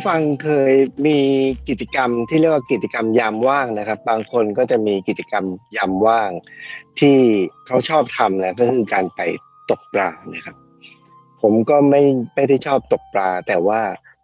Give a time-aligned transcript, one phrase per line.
[0.00, 0.74] ผู้ฟังเคย
[1.06, 1.18] มี
[1.68, 5.44] กิจกรรมที่เรียกว่ากิจกรรมยามว่างนะครับ บางคนก็จะมีกิจกรรม
[5.76, 6.30] ยามว่าง
[7.00, 7.16] ที่
[7.66, 9.20] เขาชอบทำนะก็คือการไป
[9.70, 10.56] ตกปลานะครับ
[11.42, 12.02] ผมก็ไม่
[12.34, 13.80] ไม่ได้ชอบตกปลา แต่ว่า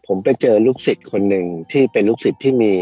[0.06, 2.72] ผมไปเจอลูกศิษย์คนหนึ่งที่เป็นลูกศิษย์ที่มี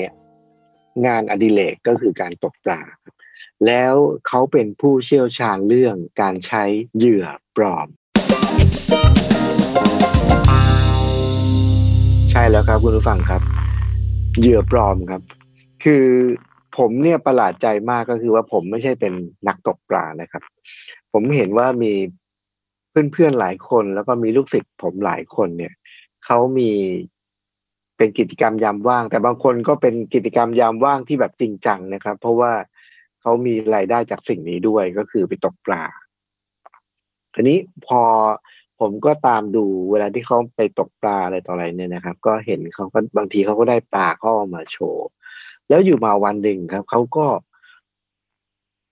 [1.06, 2.80] งานอดิเรกก็คือการตกปลา
[3.66, 3.95] แล้ว
[4.26, 6.64] เขาเป็นผู้เชี่ยวชาญเรื่องการใช้
[6.96, 7.88] เหยื่อปลอม
[12.37, 13.43] ใช่แล้วครับ คุณผู้ฟังครับ
[14.38, 15.23] เหยื่อปลอมครับ
[15.85, 16.04] คือ
[16.76, 19.13] ผมเนี่ยประหลาดใจมากก็คือว่าผมไม่ใช่เป็น
[19.49, 20.43] นักตกปลานะครับ
[21.13, 21.93] ผมเห็นว่ามี
[23.13, 25.74] เพื่อนๆหลายคนแล้วก็มีลูกศิษย์ผมหลายคนเนี่ย
[26.24, 26.71] เขามี
[27.96, 32.52] เป็นกิจกรรมยามว่าง แต่บางคนก็เป็นกิจกรรมยามว่างที่แบบจริงจังนะครับ เพราะว่า
[33.21, 35.85] เขามีรายได้จากสิ่งนี้ด้วยก็คือไปตกปลา
[37.35, 38.02] ทีนี้พอ
[38.85, 45.07] ผมก็ตามดูเวลาที่เขาไปตกปลาอะไรต่ออะไรเนี่ยนะครับ ก็เห็นเขาก็บางทีเขาก็ได้ปลาเข้ามาโชว์
[45.68, 47.26] แล้วอยู่มาวันหนึ่งครับเขาก็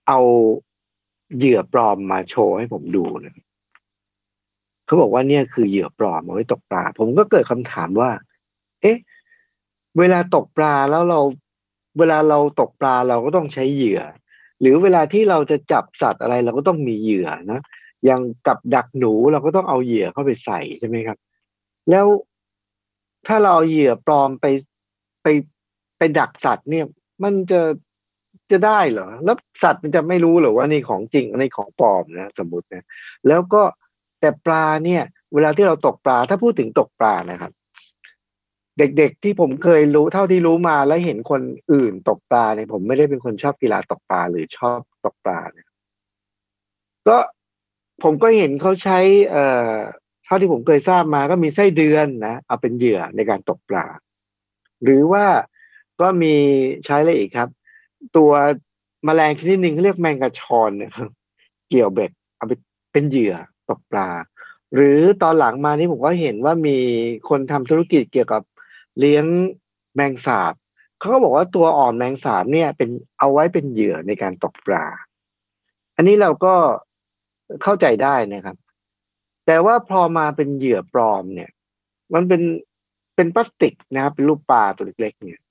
[0.07, 0.19] เอา
[1.37, 3.35] เหยื่อปลอมมาโชว์ให้ผมดูนะ
[4.85, 8.11] เขาบอกว่าเนี่ยคือเหยื่อปลอมเอาไว้ตกปลา ผมก็เกิดคำถามว่า
[8.81, 8.97] เอ๊ะ
[9.99, 11.19] เวลาตกปลาแล้วเรา
[11.99, 14.01] เวลาเราตกปลาเราก็ต้องใช้เหยื่อ
[14.59, 17.61] หรือเวลาที่เราจะจับสัตว์อะไรเราก็ต้องมีเหยื่อนะ
[18.05, 21.17] อย่างกับดักหนูเราก็ต้องเอาเหยื่อเข้าไปใส่ใช่ไหมครับ
[21.89, 22.07] แล้ว
[23.27, 24.45] ถ้าเราเอาเหยื่อปลอมไป
[25.23, 25.27] ไป
[25.97, 26.85] ไปดักสัตว์เนี่ย
[27.23, 27.61] มันจะ
[28.51, 32.85] จะได้เหรอ แล้วสัตว์มันจะไม่รู้หรอว่านี่ของจริงอันนี้ของปลอมนะสมมตินะ
[33.27, 33.61] แล้วก็
[34.19, 37.51] แต่ปลาเนี่ย เวลาที่เราตกปลาถ้าพูดถึงตกปลานะครับ
[38.77, 41.41] เด็กๆที่ผมเคยรู้เท่าที่รู้มาแล้วเห็นคน
[41.71, 45.67] อื่นตกปลาเนี่ยผมไม่ได้เป็นคนชอบกีฬาตกปลาหรือชอบตกปลาเนี่ย
[47.07, 47.17] ก็
[48.03, 48.99] ผมก็เห็นเขาใช้
[49.29, 49.73] เอ่อ
[50.25, 53.85] เท่าที่ผมเคยทราบมาก็มีไส้เดือนนะเอาเป็นเหยื่อในการตกปลา
[54.83, 55.25] หรือว่า
[56.01, 56.33] ก็มี
[56.85, 57.49] ใช้อะไรอีกครับ
[58.17, 58.31] ตัว
[59.07, 61.09] มแมลงชนิดหนึ่งเขาเรียกแมงกะชอนนะครับ
[61.69, 62.53] เกี่ยวเบ็ดเอาไป
[62.91, 63.35] เป็นเหยื่อ
[63.69, 64.09] ตกปลา
[64.75, 66.77] หรือตอนหลังมานี่ผมก็เห็นว่ามี
[67.29, 68.41] คนทำธุรกิจเกี่ยวกับ
[68.99, 69.25] เลี้ยง
[69.95, 70.53] แมงสาบ
[70.99, 72.89] เขาก็บอกว่าตัวอ่อนแมงสาบเนี่ยเป็น
[73.19, 74.85] เอาไว้เป็นเหยื่อในการตกปลา
[75.95, 76.55] อันนี้เราก็
[77.61, 78.57] เข้าใจได้นะครับ
[79.45, 81.51] แต่ว่าพอมาเป็นเหยื่อปลอมเนี่ย
[82.13, 82.41] มันเป็น
[83.15, 85.41] เป็นพลาสติกนะครับ เป็นรูปปลาตัวเล็กๆเนี่ย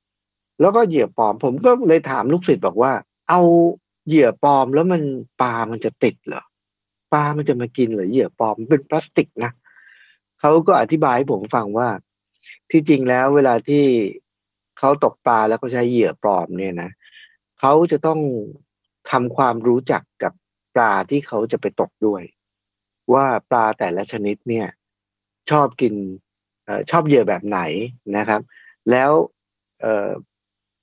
[0.60, 2.92] แล้วก็เหยื่อปลอม ผมก็เลยถามลูกศิษย์บอกว่า
[3.28, 3.40] เอา
[4.06, 5.02] เหยื่อปลอมแล้วมัน
[5.42, 6.42] ปลามันจะติดเหรอ
[7.12, 9.52] ปลามันจะมากินเหรอเหยื่อปลอมมันเป็นพลาสติกนะ
[10.40, 11.88] เขาก็อธิบายให้ผมฟังว่า
[12.70, 13.84] ที่จริงแล้วเวลาที่
[14.78, 16.90] เขาตกปลาแล้วเขาใช้เหยื่อปลอมเนี่ยนะ
[17.60, 18.20] เขาจะต้อง
[19.10, 20.32] ทำความรู้จักกับ
[20.74, 22.22] ปลาที่เขาจะไปตกด้วย
[23.12, 24.68] ว่าปลาแต่ละชนิดเนี่ย
[25.50, 25.94] ชอบกิน
[26.68, 27.60] อชอบเหยื่อแบบไหน
[28.16, 28.40] นะครับ
[28.90, 29.10] แล้ว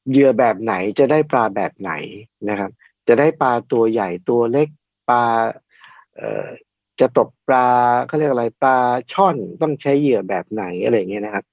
[0.09, 1.91] เหยื่อแบบไหนจะได้ปลาแบบไหน
[2.49, 2.71] นะครับ
[3.07, 4.69] จะได้ปลาตัวใหญ่ตัวเล็ก
[5.09, 5.23] ปลา
[6.99, 7.67] จะตกปลา
[8.07, 8.77] เขาเรียกอะไรปลา
[9.13, 11.45] ช่อนต้องใช้เหยื่อแบบไหนอะไรเงี้ยนะครับ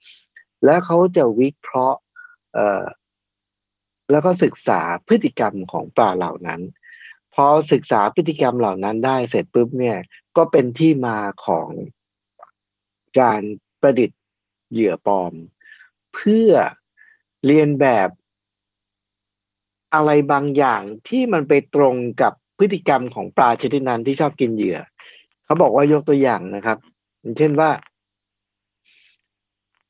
[0.64, 2.00] แล้วเขาจะวิเคราะห์
[4.10, 6.60] แล้วก็ศึกษาพฤติกรรมของปลาเหล่านั้น
[7.36, 9.98] พอศึกษาพฤติกรรมเหล่านั้นได้เสร็จปุ๊บเนี่ย
[10.36, 11.68] ก็เป็นที่มาของ
[13.20, 13.42] การ
[13.80, 14.20] ประดิษฐ์
[14.72, 15.32] เหยื่อปลอม
[16.14, 16.50] เพื่อ
[17.46, 18.08] เรียนแบบ
[19.94, 24.78] อะไรบางอย่างที่มันไปตรงกับพฤติกรรมของปลาชนิดนั้นที่ชอบกินเหยื่อ
[25.44, 26.78] เขาบอกว่ายกตัวอย่างนะครับ
[27.20, 27.70] อย่างเช่นว่า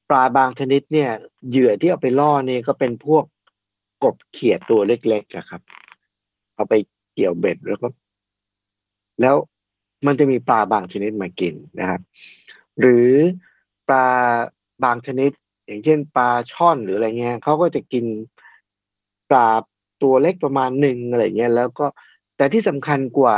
[0.09, 1.11] ปลาบางชนิดเนี่ย
[1.49, 3.25] เหยื่อที่เอาไปล่อเนี่ยก็เป็นพวก
[4.05, 5.63] กบเขียดตัวเล็กๆครับ
[6.55, 6.75] เอาไป
[7.17, 7.89] เกี่ยวเบ็ดแล้วก็
[9.21, 9.37] แล้ว
[10.07, 12.01] มันจะมีปลาบางชนิดมากินนะครับ
[12.81, 13.11] หรือ
[13.89, 14.07] ปลา
[14.85, 15.31] บางชนิด
[15.67, 18.05] อย่างเช่นปลาช่อนหรืออะไรเงี้ยเขาก็จะกิน
[19.31, 19.49] ปลา
[20.03, 21.87] ตัวเล็กประมาณหนึ่งอะไรเงี้ยแล้วก็
[22.37, 23.37] แต่ที่สำคัญกว่า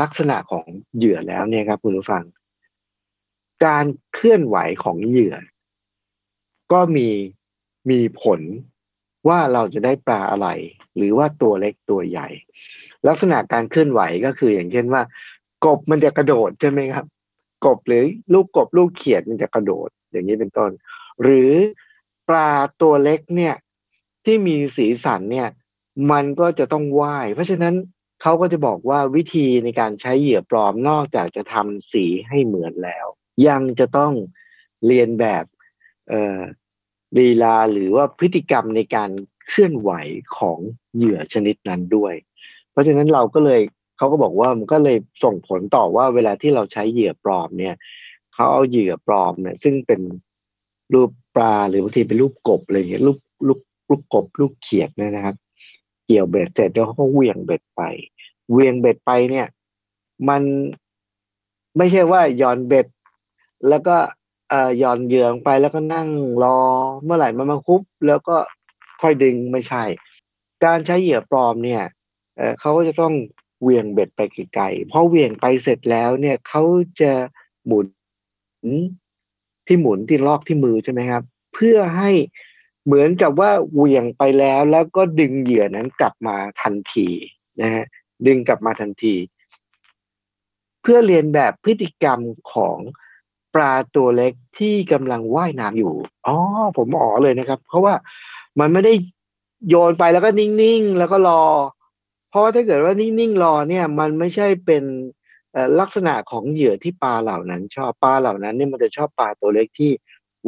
[0.00, 0.64] ลักษณะของ
[0.96, 2.24] เหยื่อแล้วเนี่ยครับคุณผู้ฟัง
[3.64, 3.84] การ
[4.14, 5.34] เคลื่อนไหวของเหยื่อ
[6.72, 7.08] ก็มี
[7.90, 8.40] มีผล
[9.28, 10.48] ว่าเราจะได้ปลาอะไร
[10.96, 12.28] หรือว่าตัวเล็กตัวใหญ่
[13.08, 15.02] ลักษณะการเคลื่อนไหวก็คืออย่างเช่นว่า
[15.64, 17.06] กบมันจะกระโดดใช่ไหมครับ
[17.66, 20.70] กบหรือลูกกบลูกเขียดมันจะกระโดด อย่างนี้เป็นต้น
[21.22, 21.52] หรือ
[22.28, 22.50] ปลา
[22.80, 23.54] ตัวเล็กเนี่ย
[24.24, 25.48] ที่มีสีสันเนี่ย
[26.12, 27.74] มันก็จะต้องว่าย เพราะฉะนั้น
[28.22, 33.06] เขาก็จะบอกว่าวิธีในการใช้เหยื่อปลอมนอกจากจะทำสีให้เหมือนแล้ว
[33.48, 34.12] ยังจะต้อง
[34.86, 35.44] เรียนแบบ
[37.18, 39.10] ลีลาหรือว่าพฤติกรรมในการ
[39.48, 39.90] เคลื่อนไหว
[40.38, 40.58] ของ
[40.94, 42.14] เหยื่อชนิดนั้นด้วย
[42.72, 43.60] เพราะฉะนั้นเราก็เลย
[43.96, 47.74] เขาก็บอกว่ามันก็เลยส่งผลต่อว่าเวลาที่เราใช้เหยื่อปลอมเนี่ย
[48.34, 50.00] เขาเอาเหยื่อปลอมเนี่ยซึ่งเป็น
[50.94, 55.36] รูปปลาหรือบางทีเป็นรูปกบอะไรเงี้ยรูปรูปรูปกบรูปเขียดเนี่ยนะครับ
[56.06, 57.82] เกี่ยวเบ็ดเสร็จแล้วเขาก็เวียงเบ็ดไป
[58.52, 59.46] เวียงเบ็ดไปเนี่ย
[60.28, 60.42] มัน
[61.76, 62.86] ไม่ใช่ว่าหย่อนเบ็ด
[63.68, 63.96] แล้วก็
[64.50, 66.08] เอ่อหย่อนเหยื่อไปแล้วก็นั่ง
[66.42, 66.58] รอ
[67.04, 68.36] เมื่อไหร่มันมาคุบแล้วก็
[69.02, 69.84] ค่อยดึงไม่ใช่
[70.64, 71.82] การใช้เหยื่อปลอมเนี่ย
[72.60, 73.14] เขาก็จะต้อง
[73.62, 74.20] เวียงเบ็ดไป
[74.54, 76.62] ไกลๆพอเวียงไปเสร็จแล้วเนี่ยเขา
[77.00, 77.12] จะ
[77.66, 77.86] หมุน
[79.66, 81.22] ที่หมุนที่ลอกที่มือใช่ไหมครับ
[81.54, 82.10] เพื่อให้
[82.84, 87.08] เหมือนกับว่าเวียงไปแล้วแล้วก็ดึงเหยื่อนั้นกลับมาทันที
[87.60, 87.84] นะฮะ
[88.26, 89.14] ดึงกลับมาทันที
[90.82, 92.20] เพื่อเรียนแบบพฤติกรรม
[92.52, 92.78] ของ
[93.54, 95.94] ปลาตัวเล็กที่กำลังว่ายน้ำอยู่
[96.26, 96.36] อ๋อ
[96.76, 97.94] ผมอ๋อเลยนะครับ เพราะว่า
[98.60, 98.92] มันไม่ได้
[99.68, 101.42] โยนไปแล้วก็นิ่งๆ แล้วก็รอ
[102.30, 104.84] เพราะว่าถ้าเกิดว่านิ่งๆรอเนี่ย มันไม่ใช่เป็น
[105.80, 109.90] ลักษณะของเหยื่อที่ปลาเหล่านั้น ชอบปลาเหล่านั้นเนี่ยมันจะชอบปลาตัวเล็กที่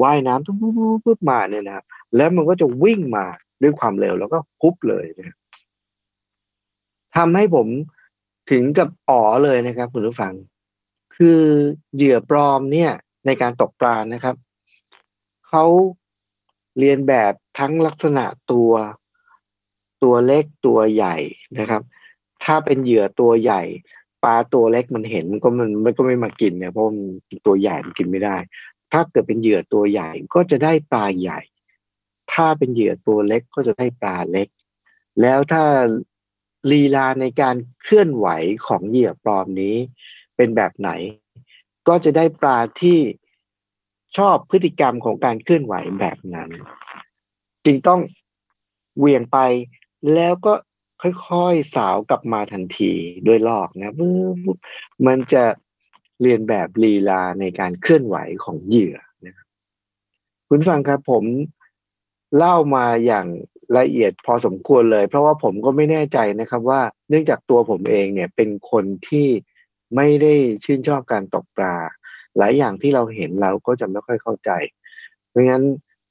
[0.03, 0.57] ว่ายน้ำปุ๊บ
[1.05, 1.85] ปุ๊บมาเนี่ยนะครับ
[2.17, 3.27] แล้วมันก็จะวิ่งมา
[3.63, 5.37] ด้วยความเร็วแล้วก็คุบเลยนะ
[7.17, 7.67] ทำให้ผม
[8.51, 10.35] ถึงกับอ๋อเลยนะครับ คุณผู้ฟัง
[11.17, 11.41] คือ
[11.95, 12.93] เหยื่อปลอมเนี่ย
[13.27, 14.37] ในการตกปลานะครับ
[15.49, 15.65] เขา
[16.79, 18.71] เรียนแบบทั้งลักษณะตัว
[20.03, 21.17] ตัวเล็กตัวใหญ่
[21.59, 21.83] นะครับ
[22.45, 23.63] ถ้าเป็นเหยื่อตัวใหญ่
[24.25, 28.37] ปลาตัวเล็กมันเห็นมันก็มันมันก็ไม่มากินเนี่ยเพราะมันตัวใหญ่มันกินไม่ได้
[28.93, 31.41] ถ้าเกิดเป็นเหยื่อตัวใหญ่ก็จะได้ปลาใหญ่
[32.33, 34.49] ถ้าเป็นเหยื่อตัวเล็กก็จะได้ปลาเล็ก
[35.21, 35.63] แล้วถ้า
[36.71, 38.27] ลีลาในการเคลื่อนไหว
[38.67, 39.77] ของเหยื่อปลอมนี้
[40.37, 40.91] เป็นแบบไหน
[41.89, 42.99] ก็จะได้ปลาที่
[44.17, 46.51] ชอบพฤติกรรมของการเคลื่อนไหวแบบนั้น
[47.65, 48.01] จึงต้อง
[48.99, 49.39] เวียงไป
[50.15, 50.53] แล้วก็
[51.03, 52.93] ค่อยๆสาวกลับมาทันที
[53.27, 53.95] ด้วยลอกนะ
[55.07, 55.45] มันจะ
[56.23, 58.97] เรียนแบบลีลาในการเคลื่อนไหวของเหยื่อ
[59.27, 59.47] นะครับ
[60.49, 61.25] คุณฟังครับผม
[62.39, 63.27] เล่ามาอย่าง
[63.79, 69.29] ละเอียดพอสมควรเลย เพราะว่าผมก็ไม่แน่ใจนะครับว่าเนื่องจากตัวผมเองเนี่ยเป็นคนที่
[69.97, 70.35] ไม่ได้
[70.65, 71.77] ชื่นชอบการตกปลา
[72.39, 74.51] หลายอย่างที่เราเห็นเราก็จะไม่ค่อยเข้าใจ
[75.29, 75.65] เพราะงั้น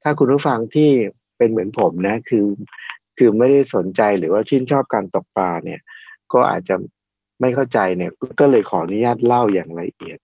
[0.03, 0.89] ถ้าคุณผู้ฟังที่
[1.38, 2.45] เป็นเหมือนผมนะ คือ
[3.17, 5.81] คือไม่ได้สนใจหรือว่าชื่นชอบการตกปลาเนี่ย
[6.33, 6.75] ก็อาจจะ
[7.41, 10.19] ไม่เข้าใจเนี่ยก็เลยขออนุญาตเล่าอย่างละเอียด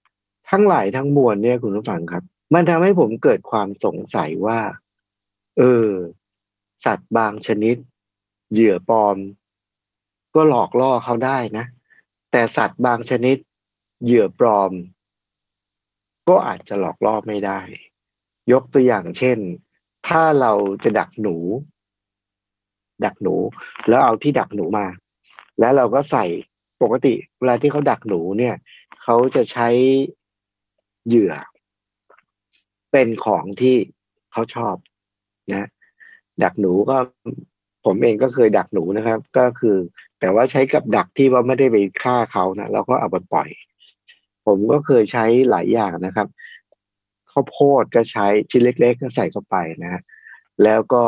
[0.50, 2.24] ทั้งหลายทั้งมวลเนี่ยคุณผู้ฟังครับ
[2.54, 4.60] มันทำให้ผมเกิดความสงสัยว่า
[5.58, 5.90] เออ
[6.86, 7.76] สัตว์บางชนิด
[8.54, 9.18] เหยื่อปลอม
[10.36, 11.66] ก็หลอกล่อเขาได้นะ
[12.32, 13.38] แต่สัตว์บางชนิด
[14.04, 14.72] เหยื่อปลอม
[16.30, 17.62] ก็อาจจะหลอกล่อไม่ได้
[18.52, 19.40] ยกตัวอย่างเช่น
[20.08, 21.36] ถ้าเราจะดักหนู
[23.06, 23.36] ดักหนู
[23.90, 24.86] แล้วเอาที่ดักหนูมา
[25.60, 26.26] แล้วเราก็ใส่
[26.82, 28.56] ปกติ เวลาที่เขาดักหนูเนี่ย
[29.04, 29.70] เขาจะใช้
[31.08, 31.34] เหยื่อ
[32.92, 33.76] เป็นของที่
[34.32, 34.76] เขาชอบ
[35.54, 35.68] นะ
[36.44, 36.98] ดักหนูก็
[37.86, 39.78] ผมเองก็เคยดักหนูนะครับ ก็คือ
[40.20, 43.50] แต่ว่าใช้กับดักที่ว่าไม่ได้ไปฆ่าเขานะเราก็เอาไปปล่อย
[44.46, 46.28] ผมก็เคยใช้หลายอย่างนะครับ
[47.32, 50.02] ข้าวโพดก็ใช้ชิ้นเล็ก ๆ ก็ใส่เข้าไปนะ
[50.64, 51.04] แล้วก็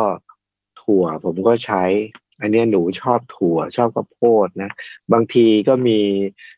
[0.89, 1.83] ถั่ว ผมก็ใช้
[2.41, 4.71] อันนี้หนูชอบถั่ว ชอบข้าวโพดนะ
[5.13, 5.99] บางทีก็มี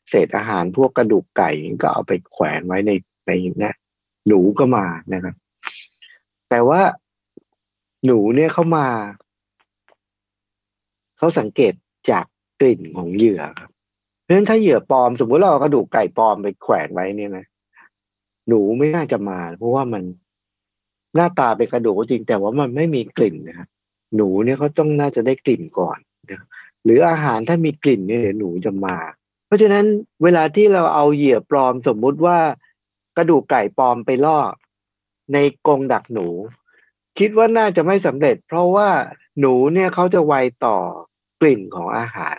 [0.09, 2.91] เศษอาหารพวกกระดูกไก่ก็เอาไปแขวนไว้ใน
[3.27, 3.31] ใน
[3.63, 3.75] นะ
[4.27, 5.35] หนูก็มานะครับ
[6.50, 6.81] แต่ว่า
[8.05, 8.88] หนูเนี่ยเข้ามา
[11.17, 11.73] เขาสังเกต
[12.09, 12.25] จาก
[12.61, 13.71] กลิ่นของเหยื่อครับ
[14.21, 17.45] เพราะฉะนั้นถ้าเหยื่อปลอมสมมติเราเอากระดูกไก่ปลอมไปแขวนไว้เนี่ยนะ
[18.47, 20.03] หนูไม่น่าจะมา เพราะว่ามัน
[21.15, 23.69] หน้าตาเป็นกระดูกจริงแต่ว่ามันไม่มีกลิ่นนะครับ
[24.15, 25.98] หนูเนี่ยเขาต้องน่าจะได้กลิ่นก่อน
[26.32, 26.41] นะ
[26.84, 28.98] หรืออาหารถ้ามีกลิ่นเนี่ยหนูจะมา
[29.46, 29.86] เพราะฉะนั้น
[30.24, 32.39] เวลาที่เราเอาเหยื่อปลอมสมมุติว่า
[33.18, 34.39] กระดูกไก่ปลอมไปล่อ
[35.34, 35.38] ใน
[35.68, 36.27] กรงดักหนู
[37.20, 38.89] คิดว่าน่าจะไม่สำเร็จ เพราะว่า
[39.39, 40.34] หนูเนี่ยเขาจะไว
[40.65, 40.77] ต่อ
[41.41, 42.36] กลิ่นของอาหาร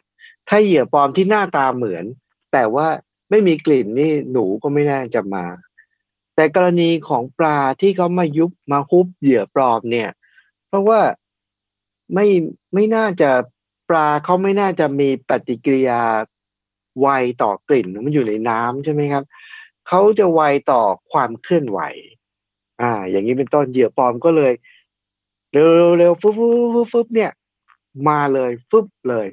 [0.49, 2.05] ถ้าเหยื่อปลอมที่หน้าตาเหมือน
[2.53, 2.87] แต่ว่า
[3.31, 5.45] ไม่มีกลิ่นนี่หนูก็ไม่น่าจะมา
[6.35, 10.11] แต่กรณีของปลาที่เขามายุบมาฮุบเหยื่อปลอมเนี่ย
[10.69, 11.01] เพราะว่า
[12.15, 12.27] ไม่
[12.75, 13.31] ไม่น่าจะ
[13.89, 16.03] ปลาเขาไม่น่าจะมีปฏิกิริยา
[17.01, 17.09] ไว
[17.43, 19.25] ต่อกลิ่นมันอยู่ในน้ำใช่ไหมครับ
[19.89, 20.41] เขาจะไว
[20.71, 21.81] ต่อความเคลื่อนไหว
[22.83, 24.53] อ่า อย่างนี้เป็นต้นเหยื่อปลอมก็เลย
[25.53, 26.47] เร็วเร็วฟึบฟึ
[26.85, 27.31] บฟึบเนี่ย
[28.09, 29.27] มาเลยฟึบเลย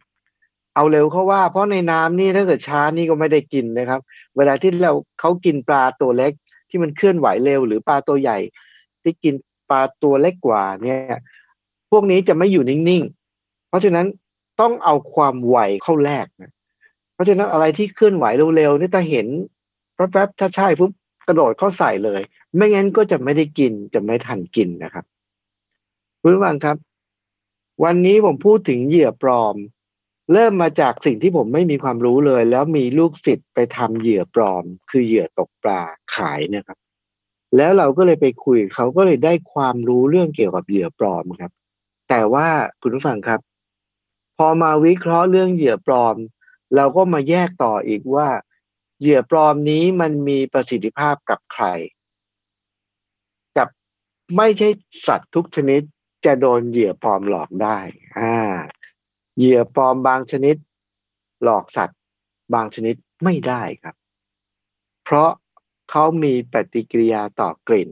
[0.75, 4.01] เอาเร็วเขาว่า เพราะในน้ำนี่ถ้าเกิดช้านี่ก็ไม่ได้กินนะครับ
[4.37, 6.33] เวลาที่เราเขากินปลาตัวเล็ก
[6.69, 8.37] ที่มันเคลื่อนไหวเร็ว หรือปลาตัวใหญ่
[9.01, 9.33] ที่กิน
[9.69, 11.19] ปลาตัวเล็กกว่าเนี่ย
[11.91, 14.05] พวกนี้จะไม่อยู่นิ่งๆ เพราะฉะนั้น
[14.61, 16.51] ต้องเอาความไวเข้าแรกนะ
[17.13, 19.27] เพราะฉะนั้นอะไรที่เคลื่อนไหวเร็วๆนี่ถ้าเห็น
[19.95, 20.91] แป๊บๆถ้าใช่ปุ๊บ
[21.27, 22.21] กระโดดเข้าใส่เลย
[22.55, 25.05] ไม่งั้นก็จะไม่ได้กินจะไม่ทันกินนะครับ
[26.21, 26.77] คุณผู้ฟังครับ
[27.83, 29.55] วันนี้ผมพูดถึงเหยื่อปลอม
[30.33, 35.81] เริ่มมาจากสิ่งที่ผมไม่มีความรู้เลย แล้วมีลูกศิษย์ไปทำเหยื่อปลอม คือเหยื่อตกปลา
[36.15, 36.77] ขายนะครับ
[37.57, 41.51] แล้วเราก็เลยไปคุยเขาก็เลยได้ความรู้เรื่องเกี่ยวกับเหยื่อปลอมครับ
[42.09, 42.47] แต่ว่า
[42.81, 43.39] คุณผู้ฟังครับ
[44.37, 46.15] พอมาวิเคราะห์เรื่องเหยื่อปลอม
[46.75, 48.29] เราก็มาแยกต่ออีกว่า
[49.01, 51.65] เหยื่อปลอมนี้มันมีประสิทธิภาพกับใคร
[53.57, 53.69] กับ
[54.37, 54.69] ไม่ใช่
[55.07, 55.81] สัตว์ทุกชนิด
[56.25, 57.79] จะโดนเหยื่อปลอมหลอกได้
[58.17, 58.35] อ่า
[59.37, 60.55] เหยื่อปลอมบางชนิด
[61.43, 61.99] หลอกสัตว์
[62.53, 63.95] บางชนิดไม่ได้ครับ
[65.03, 65.31] เพราะ
[65.89, 67.89] เขามีปฏิกิริยาต่อกลิ่น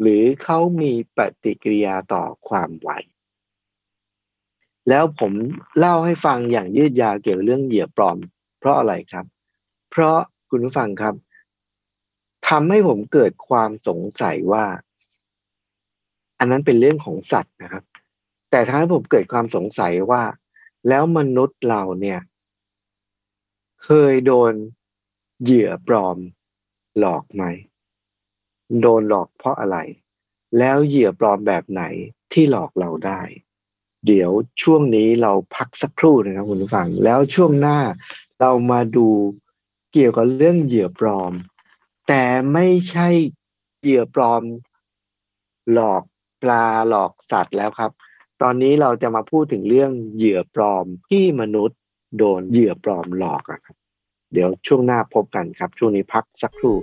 [0.00, 2.90] หรือเขามีปฏิกิริยาต่อความไหว
[4.88, 5.32] แล้วผม
[5.78, 8.18] เล่าให้ฟังอย่างยืดยาวเกี่ยวกับเรื่องเหยื่อปลอม
[8.58, 9.26] เพราะอะไรครับ
[9.90, 10.18] เพราะ
[10.50, 11.14] คุณผู้ฟังครับ
[12.48, 14.64] ทำให้ผมเกิดความสงสัยว่า
[16.38, 17.84] อันนั้นเป็นเรื่องของสัตว์นะครับ
[18.50, 20.22] แต่ทำให้ผมเกิดความสงสัยว่า
[20.88, 22.20] แล้วมนุษย์เราเนี่ย
[23.84, 24.52] เคยโดน
[25.42, 26.16] เหยื่อปลอม
[26.98, 27.44] หลอกไหม
[28.80, 29.78] โดนหลอกเพราะอะไร
[30.58, 31.82] แล้วเหยื่อปลอมแบบไหน
[32.32, 33.20] ที่หลอกเราได้
[34.06, 34.30] เดี๋ยว
[34.62, 37.78] ช่วงนี้เราพักสักครู่นะครับคุณผู้ฟัง แล้วช่วงหน้า
[38.40, 39.08] เรามาดู
[39.92, 41.32] เกี่ยวกับเรื่องเหยื่อปลอม
[42.08, 43.08] แต่ไม่ใช่
[43.82, 44.42] เหยื่อปลอม
[45.72, 46.02] หลอก
[46.42, 47.90] ปลาหลอกสัตว์แล้วครับ
[48.42, 51.78] ตอนนี้เราจะมาพูดถึงเรื่องเหยื่อปลอมที่มนุษย์
[52.18, 53.76] โดนเหยื่อปลอมหลอกครับ
[54.32, 56.76] เดี๋ยวช่วงหน้าพบกันครับ ช่วงนี้พักสักครู่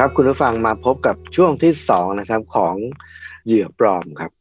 [0.00, 2.74] ครับคุณผู้ฟังมาพบกับช่วงที่สองนะครับของ
[3.46, 4.32] เหยื่อปลอมครับ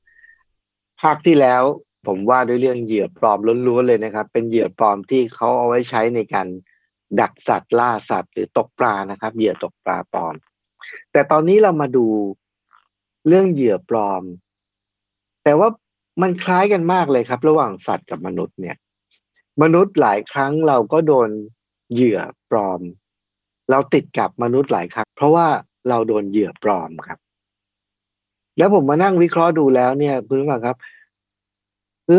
[1.01, 1.63] ภาคที่แล้ว
[2.07, 6.47] ผมว่าด้วยเรื่องเหยื่อปลอมล้วนๆเลยนะครับ เป็นเหยื่อปลอมที่เขาเอาไว้ใช้ในการ
[7.19, 10.35] ดักสัตว์ล่าสัตว์ หรือตกปลานะครับ เหยื่อตกปลาปลอม
[11.11, 12.05] แต่ตอนนี้เรามาดู
[13.27, 14.23] เรื่องเหยื่อปลอม
[15.43, 15.69] แต่ว่า
[16.21, 18.77] มันคล้ายกันมากเลยครับ ระหว่างสัตว์กับมนุษย์เนี่ย
[19.61, 21.29] มนุษย์หลายครั้งเราก็โดน
[21.93, 22.19] เหยื่อ
[22.51, 22.81] ปลอม
[23.71, 25.47] เราติดกับมนุษย์หลายครั้งเพราะว่า
[25.89, 27.19] เราโดนเหยื่อปลอมครับ
[28.57, 30.77] แล้วผมมานั่งวิเคราะห์ดูแล้วเนี่ยคุณผู้ฟังครับ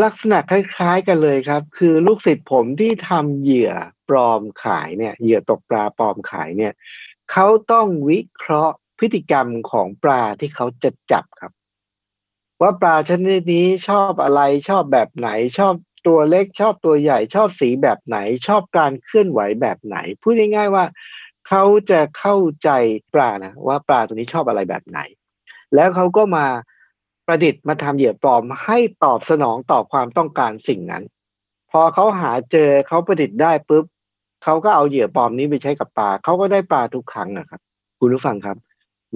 [0.03, 3.73] ลักษณะคล้าย ๆ กันเลยครับ คือลูกศิษย์ผมที่ทำเหยื่อ
[4.09, 6.73] ปลอมขายเนี่ย เหยื่อตกปลาปลอมขายเนี่ย
[7.33, 11.53] เขาต้องวิเคราะห์พฤติกรรมของปลาที่เขาจะจับครับ
[12.61, 15.75] ว่าปลาชนิดนี้ชอบอะไรชอบแบบไหนชอบ
[16.07, 18.19] ตัวเล็กชอบตัวใหญ่ชอบสีแบบไหน
[18.49, 20.85] ชอบการเคลื่อนไหวแบบไหน พูดง่ายๆว่า
[21.49, 22.71] เขาจะเข้าใจ
[23.15, 25.01] ปลานะว่าปลาตัวนี้ชอบอะไรแบบไหน
[25.75, 26.47] แล้วเขาก็มา
[27.27, 31.05] ประดิษฐ์มาทำเหยื่อปลอมให้ตอบสนองต่อความต้องการสิ่งนั้น
[31.71, 33.85] พอเขาหาเจอเขาประดิษฐ์ได้ปุ๊บ
[34.45, 37.61] เขาก็เอาเหยื่อปลอมนี้ไปใช้กับปลาเขาก็ได้ปลาทุกครั้งนะครับ
[37.99, 38.57] คุณผู้ฟังครับ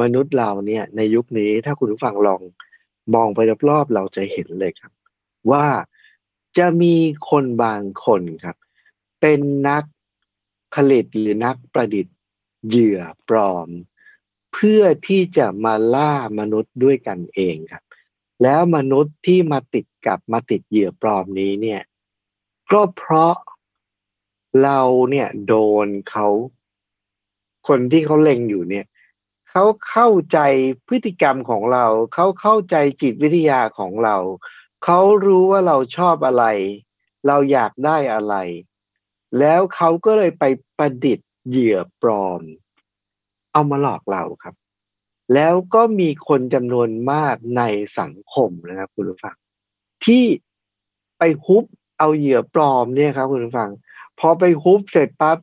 [0.00, 2.40] มนุษย์เราเนี่ยในยุคนี้ถ้าคุณผู้ฟังลอง
[3.14, 4.92] มองไปรอบๆเราจะเห็นเลยครับ
[5.50, 5.64] ว่า
[6.58, 6.94] จะมี
[7.30, 8.56] คนบางคนครับ
[9.20, 9.84] เป็นนัก
[10.74, 12.11] ผลิตหรือนักประดิษฐ์
[12.68, 13.68] เหยื่อปลอม
[14.52, 17.84] เพื่อที่จะมาล่ามนุษย์ด้วยกันเองครับ
[18.42, 21.82] แล้วมนุษย์ที่มาติดกับมาติดเหยื่อปลอมนี้เนี่ย
[22.72, 23.34] ก็เพราะ
[24.62, 25.54] เราเนี่ยโด
[25.86, 26.26] นเขา
[27.68, 28.86] คนที่เขาเล็งอยู่เนี่ย
[29.50, 30.38] เขาเข้าใจ
[30.88, 34.16] พฤติกรรมของเรา เขาเข้าใจจิตวิทยาของเรา
[34.84, 36.44] เขารู้ว่าเราชอบอะไร
[37.26, 38.34] เราอยากได้อะไร
[39.38, 40.44] แล้วเขาก็เลยไป
[40.78, 42.42] ประดิษฐ์ เหยื่อปลอม
[43.52, 44.54] เอามาหลอกเราครับ
[45.34, 47.62] แล้วก็มีคนจำนวนมากใน
[48.00, 49.36] สังคมนะครับคุณผู้ฟัง
[50.06, 50.24] ที่
[51.18, 51.64] ไปฮุบ
[51.98, 53.70] เอาเหยื่อปลอมเนี่ยครับ คุณผู้ฟัง
[54.18, 55.38] พอไปฮุบเสร็จปั๊บ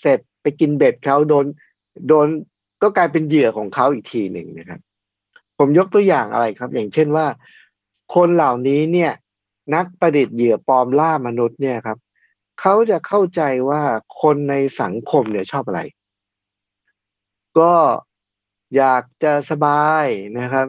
[0.00, 1.46] เสร็จไปกินเบ็ดเขาโดน
[2.08, 2.26] โดน
[2.82, 4.80] ก็กลายเป็นเหยื่อของเขาอีกทีหนึ่งนะครับ
[5.58, 7.26] ผมยกตัวอย่างอะไรครับ อย่างเช่นว่า
[8.14, 9.12] คนเหล่านี้เนี่ย
[9.74, 11.98] นักประดิษฐ์เหยื่อปลอมล่ามนุษย์เนี่ยครับ
[12.64, 13.82] เขาจะเข้าใจว่า
[14.20, 15.80] คนในสังคมเนี่ยชอบอะไร
[17.58, 17.74] ก็
[18.76, 20.06] อยากจะสบาย
[20.38, 20.66] นะครับ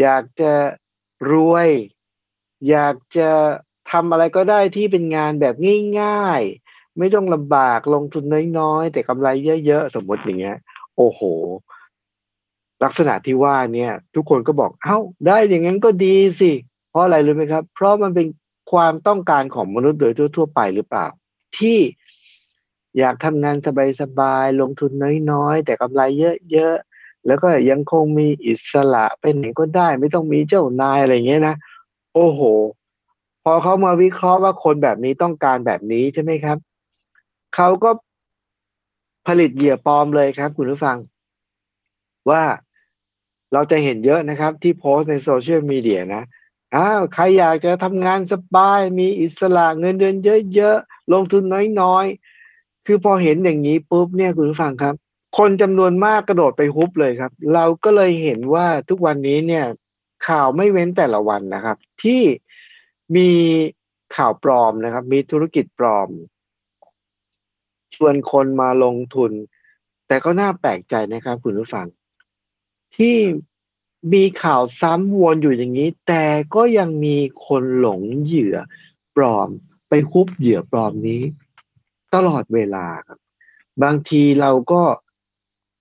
[0.00, 0.52] อยากจะ
[1.30, 1.68] รวย
[2.70, 3.30] อยากจะ
[3.90, 5.54] ทำอะไรก็ได้ที่เป็นงานแบบ
[6.00, 8.24] ง่ายๆ ไม่ต้องลำบากลงทุน
[8.58, 9.28] น้อยๆ แต่กำไร
[9.66, 10.58] เยอะๆ สมมติอย่างเงี้ย
[10.96, 11.20] โอ้โห
[12.84, 16.52] ลักษณะที่ว่าเนี่ย ทุกคนก็บอกเอา้า ได้อย่างนั้นก็ดีสิ
[16.90, 18.26] เพราะอะไรรู้ไหมครับ เพราะมันเป็น
[18.72, 21.06] ความต้องการของมนุษย์โดยทั่วๆไปหรือเปล่า
[21.58, 21.78] ที่
[22.98, 23.56] อยากทำงาน
[24.00, 24.92] สบายๆลงทุน
[25.32, 26.02] น้อยๆ แต่กำไร
[26.52, 31.56] เยอะๆ แล้วก็ยังคงมีอิสระเป็นไหนก็ได้ ไม่ต้องมีเจ้านายอะไรเงี้ยนะ
[32.14, 32.40] โอ้โห
[33.44, 36.58] พอเขามาวิเคราะห์ว่าคนแบบนี้ต้องการแบบนี้ใช่ไหมครับ
[37.56, 37.90] เขาก็
[39.26, 40.96] ผลิตเหยื่อปลอมเลยครับ คุณผู้ฟัง
[42.30, 42.42] ว่า
[43.52, 46.22] เราจะเห็นเยอะนะครับ ที่โพสในโซเชียลมีเดียนะ
[46.76, 50.16] อ้าวใครอยากจะทำงานสบาย มีอิสระเงินเดือน
[50.54, 51.44] เยอะๆลงทุน
[51.80, 54.94] น้อยๆ คือพอเห็นอย่างนี้ปุ๊บเนี่ยคุณผู้ฟังครับ
[55.38, 59.64] คนจำนวนมากกระโดดไปฮุบเลยครับ เราก็เลยเห็นว่าทุกวันนี้เนี่ย
[60.28, 62.22] ข่าวไม่เว้นแต่ละวันนะครับ ที่
[63.16, 63.30] มี
[64.16, 66.08] ข่าวปลอมนะครับ มีธุรกิจปลอม
[67.94, 69.32] ชวนคนมาลงทุน
[70.08, 71.86] แต่ก็น่าแปลกใจนะครับ คุณผู้ฟัง
[72.96, 73.16] ที่
[74.12, 78.56] มีข่าวซ้ำวนอยู่อย่างนี้ แต่ก็ยังมีคนหลงเหยื่อ
[79.16, 79.48] ปลอม
[79.88, 81.22] ไปคุบเหยื่อปลอมนี้
[82.14, 83.18] ตลอดเวลาครับ
[83.82, 84.82] บางทีเราก็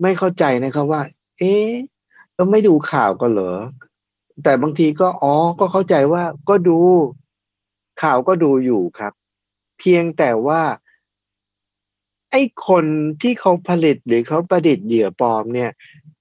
[0.02, 1.02] ไม่เข้าใจนะครับว่า
[1.40, 1.70] เอ๊ะ
[2.36, 3.58] เราไม่ดูข่าวก็เหรอ
[4.44, 6.80] แต่บางทีก็อ๋อก็เข้าใจว่าก็ดู
[8.02, 9.14] ข่าวก็ดูอยู่ครับ
[9.80, 10.62] เพียงแต่ว่า
[12.32, 12.86] ไอ้คน
[13.22, 15.72] ที่เขาผลิตหรือเขาประดิษฐ์เหยื่อปลอมเนี่ย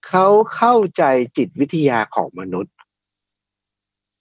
[0.06, 1.02] เขาเข้าใจ
[1.37, 2.74] จิตวิทยาของมนุษย์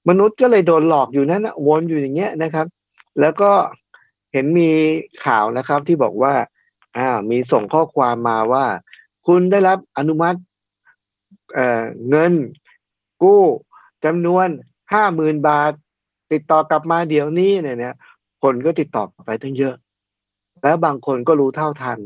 [0.10, 2.68] มนุษย์ก็เลยโดนหลอกอยู่นั่นนะวนอยู่อย่างเงี้ยนะครับ
[3.22, 3.52] แล้วก็
[4.32, 4.70] เห็นมี
[5.26, 6.34] ข่าวนะครับที่บอกว่า
[6.98, 8.66] อ่ามีส่งข้อความมาว่า
[9.28, 10.40] คุณได้รับอนุมัติ
[11.54, 12.34] เอ่อเงิน
[13.22, 13.44] กู้
[14.06, 14.48] จำนวน
[14.94, 15.72] ห้าหมื่นบาท
[16.32, 17.96] ติดต่อกลับมาเดี๋ยวนี้เนี่ยเนี่ย
[18.44, 19.76] คนก็ติดต่อไปตั้งเยอะ
[20.64, 22.00] แล้วบางคนก็รู้เท่าทัน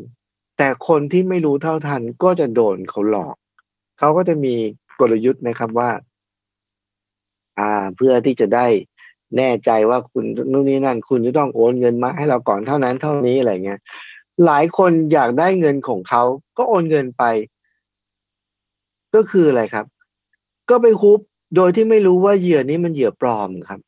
[0.58, 3.36] แต่คนที่ไม่รู้เท่าทันก็จะโดนเขาหลอก
[4.02, 4.56] เขาก็จะมี
[5.00, 5.90] กลยุทธ์นะครับว่า
[7.60, 8.68] อ่า เพื่อที่จะได้
[9.38, 13.80] แน่ใจว่าคุณนู่นนี่นั่น คุณจะต้องโอนเงินมาให้เราก่อนเท่านั้นเท่านี้อะไรเงี้ย
[14.46, 16.24] หลายคนอยากได้เงินของเขา
[16.58, 17.24] ก็โอนเงินไป
[19.16, 19.86] ก็คืออะไรครับ
[20.70, 21.20] ก็ไปฮุบ
[21.56, 23.82] โดยที่ไม่รู้ว่าเหยื่อนี้มันเหยื่อปลอมครับ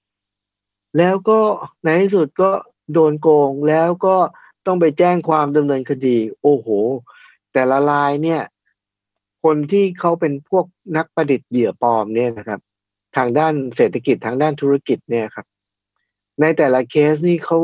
[0.98, 1.40] แล้วก็
[1.84, 2.52] ในที่สุดก็
[2.94, 4.16] โดนโกงแล้วก็
[4.66, 6.68] ต้องไปแจ้งความดำเนินคดี โอ้โห
[7.54, 8.42] แต่ละลายเนี่ย
[9.44, 10.66] คนที่เขาเป็นพวก
[10.98, 12.60] นักประดิษฐ์เหยื่อปลอมเนี่ยนะครับ
[13.18, 15.46] ทางด้านเศรษฐกิจทางด้านธุรกิจเนี่ยครับ
[16.42, 17.60] ในแต่ละเคสนี่เขา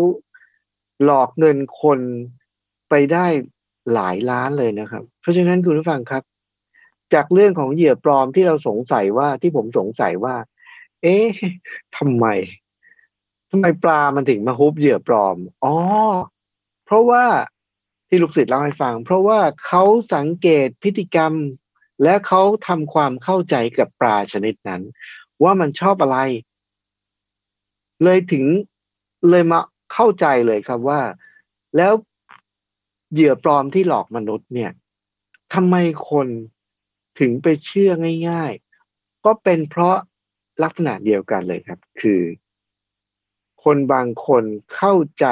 [1.04, 2.00] หลอกเงินคน
[2.90, 3.26] ไปได้
[3.94, 6.24] หลายล้านเลยนะครับ เพราะฉะนั้นคุณผู้ฟังครับ
[7.14, 10.36] จากเรื่องของเหยื่อปลอมที่เราสงสัยว่าที่ผมสงสัยว่า
[11.02, 11.28] เอ๊ะ
[11.98, 12.26] ทำไม
[13.52, 15.76] ทำไมปลามันถึงมาฮุบเหยื่อปลอม อ๋อ
[16.86, 17.26] เพราะว่า
[18.08, 19.84] ที่ลูกศิษย์เล่าให้ฟัง เพราะว่าเขา
[20.16, 21.34] สังเกตพฤติกรรม
[22.04, 24.82] และเขาทำความเข้าใจกับปลาชนิดนั้น
[25.44, 26.18] ว่ามันชอบอะไร
[28.04, 28.46] เลยถึง
[29.30, 29.60] เลยมา
[29.94, 31.02] เข้าใจเลยครับว่า
[31.78, 31.94] แล้ว
[33.14, 34.72] เหยื่อปลอมที่หลอกมนุษย์เนี่ย
[35.54, 35.76] ทำไม
[36.10, 36.28] คน
[37.20, 37.92] ถึงไปเชื่อ
[38.30, 38.52] ง่าย
[38.90, 39.98] ๆ ก็เป็นเพราะ
[40.64, 42.22] ลักษณะเดียวกันเลยครับ คือ
[43.64, 44.44] คนบางคน
[44.76, 45.26] เข้าใจ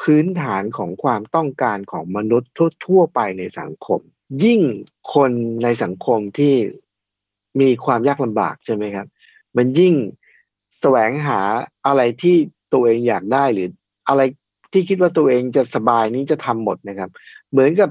[0.00, 2.50] พื้นฐานของความต้องการของมนุษย์
[2.84, 4.00] ทั่วๆไปในสังคม
[4.44, 4.60] ยิ่ง
[5.14, 5.30] คน
[5.62, 6.54] ในสังคมที่
[7.60, 9.06] มีความยากลำบากใช่ไหมครับ
[9.56, 9.94] มันยิ่ง
[10.80, 11.40] แสวงหา
[11.86, 12.36] อะไรที่
[12.72, 13.68] ตัวเองอยากได้หรือ
[14.08, 14.22] อะไร
[14.72, 17.10] ที่คิดว่าตัวเองจะสบายนี้จะทำหมดนะครับ
[17.50, 17.90] เหมือนกับ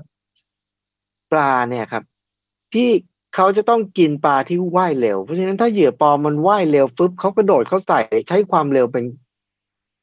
[1.31, 2.03] ปลาเนี่ยครับ
[2.73, 2.89] ที่
[3.35, 9.05] เขาจะต้องกินปลาที่ว่ายเร็ว เพราะฉะนั้นถ้าเหยื่อปลอมมันว่ายเร็วฟึบเขากระโดดเขาใส่ใช้ความเร็วเป็น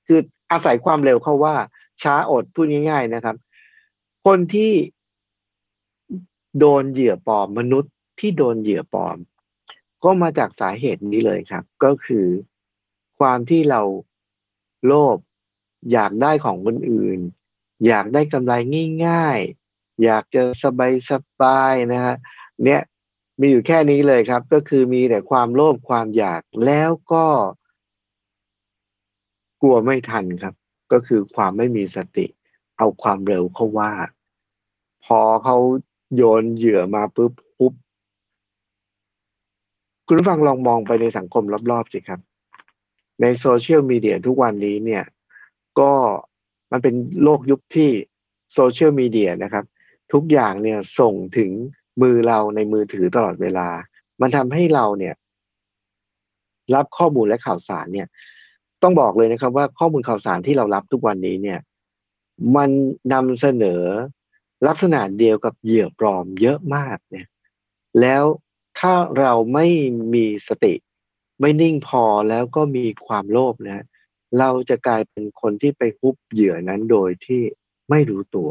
[0.07, 0.21] คือ
[0.51, 1.55] อาศัยความเร็วเขาว่า
[2.03, 3.37] ช้าอดพูดง่าย ๆนะครับ
[4.27, 4.73] คนที่
[6.59, 9.17] โดนเหยื่อปลอมมนุษย์ที่โดนเหยื่อปลอม
[10.05, 12.27] ก็มาจากสาเหตุนี้เลยครับ ก็คือ
[13.19, 13.83] ความที่เรา
[14.87, 15.19] โลภ
[15.93, 17.19] อยากได้ของคนอื่น
[17.87, 18.53] อยากได้กำไร
[19.07, 22.17] ง่ายๆ อยากจะสบายสบายนะฮะ
[22.65, 22.83] เนี่ย
[23.41, 27.27] มีอยู่แค่นี้เลยครับ ก็คือมีแต่ความโลภความอยากแล้วก็
[29.61, 30.55] กลัวไม่ทันครับ
[30.93, 32.27] ก็คือความไม่มีสติ
[32.79, 33.93] เอาความเร็วเขาว่า
[35.05, 35.57] พอเขา
[36.17, 37.75] โยนเหยื่อมาปุ๊บปุ๊บ
[40.07, 42.21] คุณผู้ฟังลองมองไปในสังคมรอบๆสิครับ
[43.21, 45.05] ในโซเชียลมีเดียทุกวันนี้เนี่ย
[45.81, 45.93] ก็
[46.73, 47.91] มันเป็นโลกยุคที่
[48.55, 49.65] โซเชียลมีเดียนะครับ
[50.13, 51.51] ทุกอย่างเนี่ยส่งถึง
[52.03, 53.69] มือเราในมือถือตลอดเวลา
[54.21, 55.15] มันทำให้เราเนี่ย
[56.75, 58.07] รับข้อมูลและข่าวสารเนี่ย
[58.83, 61.61] ต้องบอกเลยนะครับว่าข้อมูลข่าวสารที่เรารับทุกวันนี้เนี่ย
[62.57, 62.71] มัน
[63.13, 63.83] นำเสนอ
[64.67, 67.27] ลักษณะเดียวกับเหยื่อปลอมเยอะมากเนี่ย
[68.01, 68.25] แล้ว
[68.79, 69.67] ถ้าเราไม่
[70.15, 70.75] มีสติ
[71.41, 73.85] ไม่นิ่งพอแล้วก็มีความโลภนะ
[74.39, 77.43] เราจะกลายเป็นคนที่ไปฮุบเหยื่อนั้นโดยที่
[77.91, 78.51] ไม่รู้ตัว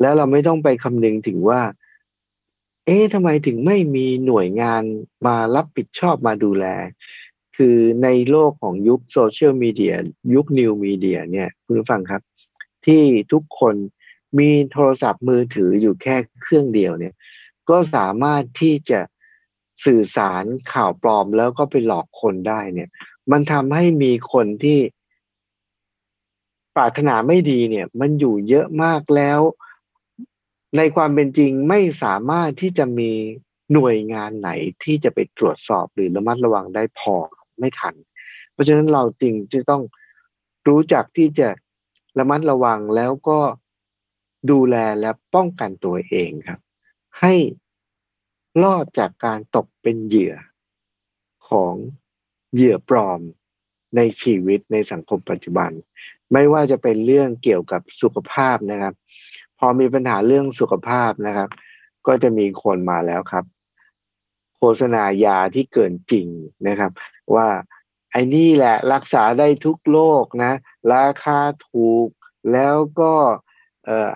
[0.00, 1.62] แล้วเราไม่ต้องไปคำนึงถึงว่า
[2.86, 4.82] เอ๊ะทำไมถึงไม่มีหน่วยงาน
[5.26, 6.66] มารับผิดชอบมาดูแล
[7.56, 9.94] คือในโลกของยุคโซเชียลมีเดีย
[10.34, 12.22] ยุคนิวมีเดียเนี่ย คุณผู้ฟังครับ
[12.86, 13.74] ที่ทุกคน
[14.38, 17.14] มีโทรศัพท์มือถืออยู่แค่เครื่องเดียวเนี่ย
[17.70, 19.00] ก็สามารถที่จะ
[19.84, 22.88] สื่อสารข่าวปลอมแล้วก็ไปหลอกคนได้เนี่ย
[23.30, 24.80] มันทำให้มีคนที่
[26.76, 29.40] ปรารถนาไม่ดีเนี่ย มันอยู่เยอะมากแล้ว
[30.76, 33.10] ในความเป็นจริงไม่สามารถที่จะมี
[33.72, 34.50] หน่วยงานไหน
[34.84, 37.14] ที่จะไปตรวจสอบหรือระมัดระวังได้พอ
[37.58, 37.94] ไม่ทัน
[38.52, 39.82] เพราะฉะนั้นเราจริงจะต้อง
[40.68, 41.48] รู้จักที่จะ
[42.18, 43.38] ระมัดระวังแล้วก็
[44.50, 46.60] ดูแลและป้องกันตัวเองครับ
[47.20, 47.34] ให้
[48.62, 50.34] รอดจากการตกเป็นเหยื่อ
[51.48, 51.74] ของ
[52.54, 53.20] เหยื่อปลอม
[53.96, 55.70] ในชีวิตในสังคมปัจจุบัน
[56.32, 58.94] ไม่ว่าจะเป็นเรื่องเกี่ยวกับสุขภาพนะครับ
[59.58, 61.48] พอมีปัญหาเรื่องสุขภาพนะครับ
[62.06, 63.44] ก็จะมีคนมาแล้วครับ
[64.56, 66.26] โฆษณายาที่เกินจริง
[66.68, 66.92] นะครับ
[67.34, 67.48] ว่า
[68.12, 70.58] ไอ้นี่แหละรักษาได้ทุกโรคนะ
[70.94, 72.08] ราคาถูก
[72.52, 73.14] แล้วก็
[73.86, 74.10] เออ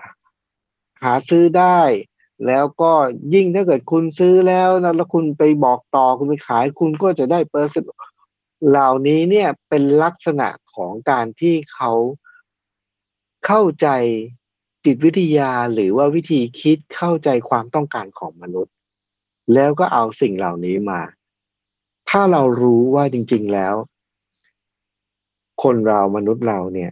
[1.03, 1.79] หาซื้อได้
[2.47, 2.91] แล้วก็
[3.33, 7.87] ยิ่งถ้าเกิดคุณซื้อแล้วนะแล้วคุณไปบอกต่อคุณไปขายคุณก็จะได้เปอร์เซ็นต์
[8.69, 11.91] เหล่านี้เนี่ยเป็นลักษณะของการที่เขา
[13.45, 13.87] เข้าใจ
[14.85, 18.73] จิตวิทยาหรือว่าวิธีคิดเข้าใจความต้องการของมนุษย์
[19.53, 21.01] แล้วก็เอาสิ่งเหล่านี้มา
[22.09, 23.75] ถ้าเรารู้ว่าจริง ๆแล้ว
[25.63, 26.91] คนเรามนุษย์เราเนี่ย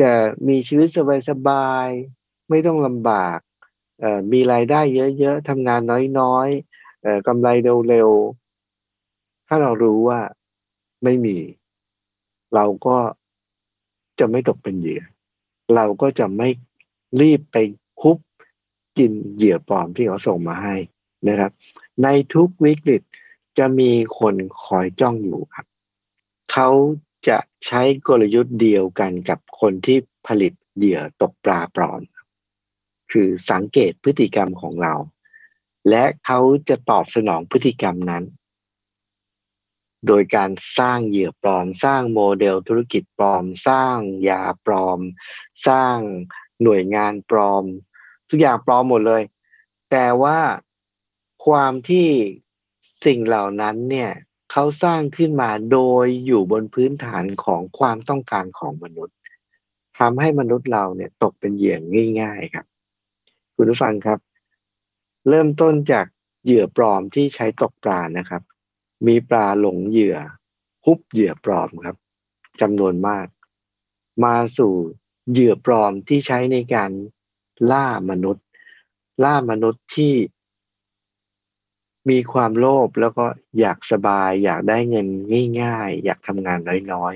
[0.00, 0.12] จะ
[0.48, 0.88] มีชีวิต
[1.30, 3.38] สบายๆไม่ต้องลำบาก
[4.32, 4.80] มีรายได้
[5.18, 5.80] เยอะๆทำงาน
[6.20, 7.48] น้อยๆกำไร
[7.88, 10.20] เร็วๆถ้าเรารู้ว่า
[11.04, 11.38] ไม่มี
[12.54, 12.98] เราก็
[14.18, 15.02] จะไม่ตกเป็นเหยื่อ
[15.74, 16.48] เราก็จะไม่
[17.20, 17.56] รีบไป
[18.00, 18.18] คุบ
[18.98, 20.76] กินเหยื่อปลอมที่เขาส่งมาให้
[21.28, 21.52] นะครับ
[22.02, 23.02] ในทุกวิกฤต
[23.58, 25.66] จะมีคนคอยจ้องอยู่ครับ
[26.52, 26.68] เขา
[27.28, 32.00] จะใช้กลยุทธ์เดียวกันกับคนที่ผลิตเหยื่อตกปลาปลอม
[33.12, 34.94] คือสังเกตพฤติกรรมของเรา
[35.88, 38.24] และเขาจะตอบสนองพฤติกรรมนั้น
[40.06, 43.96] โดยการสร้างเหยื่อปลอม สร้างโมเดลธุรกิจปลอม สร้าง
[44.28, 45.00] ยาปลอม
[45.66, 45.96] สร้าง
[46.62, 47.64] หน่วยงานปลอม
[48.28, 49.22] ทุกอย่างปลอมหมดเลย
[49.90, 50.38] แต่ว่า
[51.46, 52.08] ความที่
[53.04, 54.12] สิ่งเหล่านั้นเนี่ย
[54.54, 59.16] เขาสร้างขึ้นมาโดยอยู่บนพื้นฐานของความต้องการของมนุษย์
[59.98, 61.78] ทำให้มนุษย์เราเนี่ยตกเป็นเหยื่อ
[62.20, 62.66] ง่าย ๆครับ
[63.56, 64.18] คุณผู้ฟังครับ
[65.28, 66.06] เริ่มต้นจาก
[66.44, 68.42] เหยื่อปลอมที่ใช้ตกปลานะครับ
[69.06, 70.16] มีปลาหลงเหยื่อ
[70.84, 71.96] ฮุบเหยื่อปลอมครับ
[72.60, 73.26] จำนวนมาก
[74.24, 74.72] มาสู่
[75.30, 76.90] เหยื่อปลอมที่ใช้ในการ
[77.70, 78.44] ล่ามนุษย์
[79.24, 80.14] ล่ามนุษย์ที่
[82.10, 83.24] มีความโลภแล้วก็
[83.60, 85.06] อยากสบาย อยากได้เงิน
[85.62, 86.58] ง่ายๆ อยากทำงาน
[86.92, 87.14] น้อย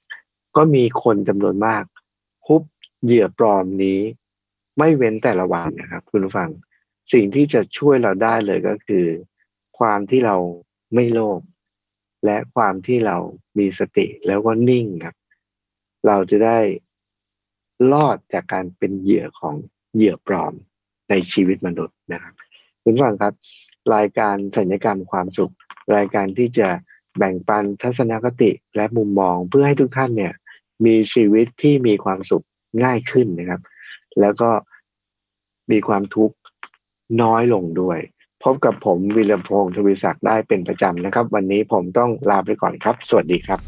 [0.00, 1.84] ๆ ก็มีคนจำนวนมาก
[2.46, 2.62] ฮุบ
[3.04, 4.00] เหยื่อปลอมนี้
[4.78, 6.50] ไม่เว้นแต่ละวันนะครับ คุณผู้ฟัง
[7.12, 9.06] สิ่งที่จะช่วยเราได้เลยก็คือ
[9.78, 10.36] ความที่เรา
[10.94, 11.40] ไม่โลภ
[12.24, 13.16] และความที่เรา
[13.58, 15.16] มีสติแล้วก็นิ่งครับ
[16.06, 16.58] เราจะได้
[17.92, 19.56] รอดจากการเป็นเหยื่อของ
[19.94, 20.54] เหยื่อปลอม
[21.10, 22.34] ในชีวิตมนุษย์นะครับ
[22.82, 23.34] คุณผังครับ
[23.94, 25.52] รายการสัญญกรรมความสุข
[25.96, 26.68] รายการที่จะ
[27.18, 30.32] แบ่งปันทัศนคติและมุมมองเพื่อให้ทุกท่านเนี่ย
[30.86, 32.44] มีชีวิตที่มีความสุข
[32.84, 33.62] ง่ายขึ้นนะครับ
[34.20, 34.50] แล้วก็
[35.70, 36.36] มีความทุกข์
[37.22, 37.98] น้อยลงด้วย
[38.42, 43.58] พบกับผมวิลพงศ์ทวีศักดิ์ได้เป็นประจำนะครับ วันนี้ผมต้องลาไปก่อนครับ สวัสดีครับ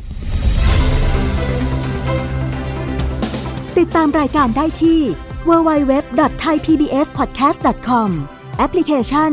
[3.78, 5.00] ติดตามรายการได้ที่
[5.48, 8.10] www.thaipbspodcast.com
[8.58, 9.32] แอปพลิเคชัน